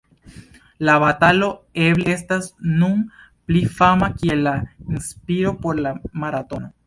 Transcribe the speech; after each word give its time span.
La 0.87 0.93
batalo 1.01 1.49
eble 1.89 2.13
estas 2.19 2.47
nun 2.79 3.03
pli 3.51 3.61
fama 3.81 4.09
kiel 4.23 4.43
la 4.49 4.55
inspiro 5.01 5.53
por 5.67 5.83
la 5.87 5.93
maratono. 6.25 6.73